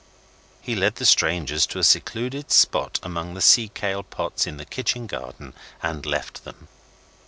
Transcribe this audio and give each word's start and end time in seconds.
He 0.61 0.73
led 0.75 0.95
the 0.95 1.05
strangers 1.05 1.67
to 1.67 1.77
a 1.77 1.83
secluded 1.83 2.49
spot 2.49 2.99
among 3.03 3.35
the 3.35 3.39
sea 3.41 3.67
kale 3.69 4.01
pots 4.01 4.47
in 4.47 4.57
the 4.57 4.65
kitchen 4.65 5.05
garden 5.05 5.53
and 5.83 6.07
left 6.07 6.43
them. 6.43 6.69